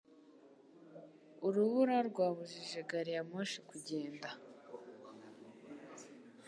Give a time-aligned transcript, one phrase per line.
[1.47, 4.29] Urubura rwabujije gari ya moshi kugenda